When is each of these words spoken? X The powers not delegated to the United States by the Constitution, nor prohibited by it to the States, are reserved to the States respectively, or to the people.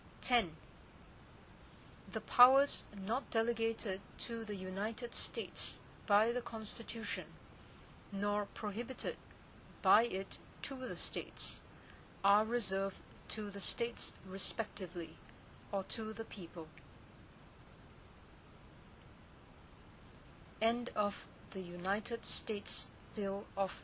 X 0.27 0.47
The 2.11 2.21
powers 2.21 2.85
not 2.91 3.29
delegated 3.29 4.01
to 4.17 4.43
the 4.43 4.55
United 4.55 5.13
States 5.13 5.79
by 6.07 6.31
the 6.31 6.41
Constitution, 6.41 7.27
nor 8.11 8.47
prohibited 8.47 9.15
by 9.83 10.05
it 10.05 10.39
to 10.63 10.75
the 10.77 10.95
States, 10.95 11.59
are 12.23 12.43
reserved 12.45 12.97
to 13.27 13.51
the 13.51 13.61
States 13.61 14.11
respectively, 14.25 15.17
or 15.71 15.83
to 15.93 16.13
the 16.13 16.25
people. 16.25 16.67